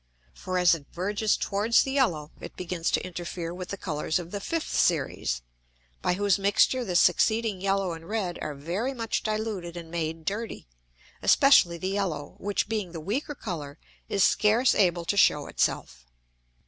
[0.33, 4.31] For as it verges towards the yellow, it begins to interfere with the Colours of
[4.31, 5.43] the fifth Series,
[6.01, 10.67] by whose mixture the succeeding yellow and red are very much diluted and made dirty,
[11.21, 13.77] especially the yellow, which being the weaker Colour
[14.09, 16.07] is scarce able to shew it self.